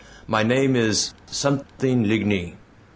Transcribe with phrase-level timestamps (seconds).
[0.25, 2.55] My name is something LIGNY.